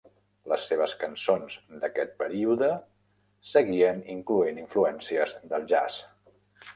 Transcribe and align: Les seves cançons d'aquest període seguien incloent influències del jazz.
Les 0.51 0.63
seves 0.69 0.93
cançons 1.01 1.57
d'aquest 1.83 2.15
període 2.21 2.69
seguien 3.51 4.01
incloent 4.15 4.63
influències 4.63 5.37
del 5.53 5.69
jazz. 5.75 6.01